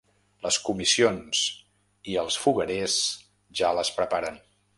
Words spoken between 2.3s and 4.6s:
foguerers ja les preparen.